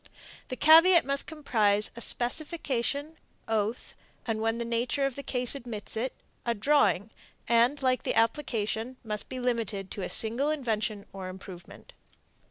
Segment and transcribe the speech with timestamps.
[0.47, 3.17] The caveat must comprise a specification,
[3.47, 3.93] oath,
[4.25, 7.11] and, when the nature of the case admits of it, a drawing,
[7.47, 11.93] and, like the application, must be limited to a single invention or improvement.